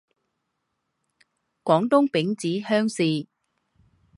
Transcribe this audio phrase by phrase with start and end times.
[1.61, 3.27] 广东丙子乡试。